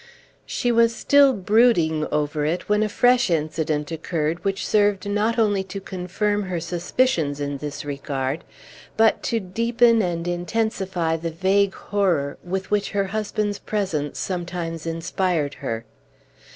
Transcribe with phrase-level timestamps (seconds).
[0.47, 5.63] She was still brooding over it when a fresh incident occurred, which served not only
[5.65, 8.43] to confirm her suspicions in this regard,
[8.97, 15.53] but to deepen and intensify the vague horror with which her husband's presence sometimes inspired
[15.53, 15.85] her.